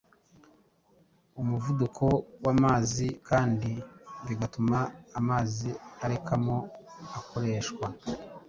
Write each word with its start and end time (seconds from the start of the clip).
umuvuduko 1.41 2.05
w’amazi 2.43 3.07
kandi 3.27 3.71
bigatuma 4.27 4.77
amazi 5.19 5.69
arekamo 6.03 6.55
akoreshwa 7.19 7.87